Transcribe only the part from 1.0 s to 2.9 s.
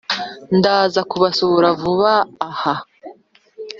kubasura vuba aha